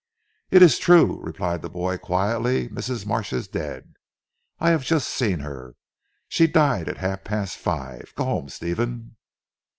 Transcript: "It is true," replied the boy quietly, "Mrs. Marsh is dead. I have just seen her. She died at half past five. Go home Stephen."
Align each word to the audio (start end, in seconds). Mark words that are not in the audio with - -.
"It 0.49 0.63
is 0.63 0.79
true," 0.79 1.21
replied 1.21 1.61
the 1.61 1.69
boy 1.69 1.99
quietly, 1.99 2.67
"Mrs. 2.69 3.05
Marsh 3.05 3.31
is 3.33 3.47
dead. 3.47 3.93
I 4.59 4.71
have 4.71 4.81
just 4.83 5.07
seen 5.09 5.41
her. 5.41 5.75
She 6.27 6.47
died 6.47 6.89
at 6.89 6.97
half 6.97 7.23
past 7.23 7.55
five. 7.57 8.11
Go 8.15 8.25
home 8.25 8.49
Stephen." 8.49 9.15